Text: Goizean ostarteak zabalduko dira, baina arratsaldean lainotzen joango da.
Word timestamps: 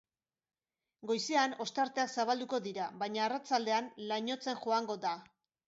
Goizean 1.11 1.53
ostarteak 1.65 2.15
zabalduko 2.17 2.61
dira, 2.69 2.89
baina 3.05 3.23
arratsaldean 3.29 3.93
lainotzen 4.09 4.67
joango 4.67 5.01
da. 5.09 5.17